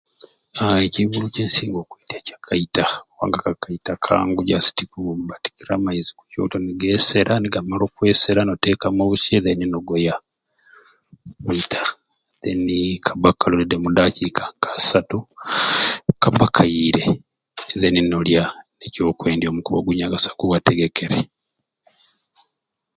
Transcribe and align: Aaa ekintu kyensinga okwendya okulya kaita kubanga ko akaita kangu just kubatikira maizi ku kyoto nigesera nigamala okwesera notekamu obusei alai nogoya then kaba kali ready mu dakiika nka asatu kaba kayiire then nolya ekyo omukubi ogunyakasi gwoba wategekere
Aaa 0.61 0.83
ekintu 0.87 1.17
kyensinga 1.33 1.77
okwendya 1.81 2.15
okulya 2.37 2.37
kaita 2.45 2.85
kubanga 3.11 3.37
ko 3.43 3.47
akaita 3.55 3.93
kangu 4.05 4.41
just 4.49 4.77
kubatikira 4.91 5.73
maizi 5.85 6.11
ku 6.17 6.23
kyoto 6.31 6.55
nigesera 6.59 7.33
nigamala 7.39 7.83
okwesera 7.87 8.41
notekamu 8.45 8.99
obusei 9.03 9.37
alai 9.37 9.65
nogoya 9.69 10.15
then 12.41 12.61
kaba 13.05 13.29
kali 13.39 13.53
ready 13.59 13.77
mu 13.83 13.89
dakiika 13.97 14.43
nka 14.55 14.69
asatu 14.79 15.17
kaba 16.23 16.45
kayiire 16.55 17.03
then 17.81 17.95
nolya 18.11 18.43
ekyo 18.85 19.01
omukubi 19.03 19.77
ogunyakasi 19.79 20.29
gwoba 20.33 20.51
wategekere 20.53 21.17